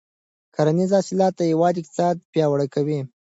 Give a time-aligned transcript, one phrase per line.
[0.55, 2.99] کرنیز حاصلات د هېواد اقتصاد پیاوړی کوي.